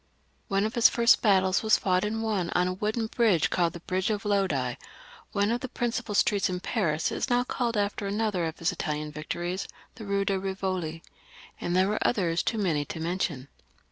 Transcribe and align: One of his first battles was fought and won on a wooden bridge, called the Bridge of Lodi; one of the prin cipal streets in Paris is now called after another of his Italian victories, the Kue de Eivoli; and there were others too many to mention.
One 0.47 0.65
of 0.65 0.73
his 0.73 0.89
first 0.89 1.21
battles 1.21 1.61
was 1.61 1.77
fought 1.77 2.03
and 2.03 2.23
won 2.23 2.49
on 2.55 2.67
a 2.67 2.73
wooden 2.73 3.05
bridge, 3.05 3.51
called 3.51 3.73
the 3.73 3.81
Bridge 3.81 4.09
of 4.09 4.25
Lodi; 4.25 4.73
one 5.31 5.51
of 5.51 5.61
the 5.61 5.69
prin 5.69 5.91
cipal 5.91 6.15
streets 6.15 6.49
in 6.49 6.59
Paris 6.59 7.11
is 7.11 7.29
now 7.29 7.43
called 7.43 7.77
after 7.77 8.07
another 8.07 8.45
of 8.45 8.57
his 8.57 8.71
Italian 8.71 9.11
victories, 9.11 9.67
the 9.93 10.03
Kue 10.03 10.25
de 10.25 10.39
Eivoli; 10.39 11.03
and 11.59 11.75
there 11.75 11.87
were 11.87 11.99
others 12.01 12.41
too 12.41 12.57
many 12.57 12.83
to 12.85 12.99
mention. 12.99 13.47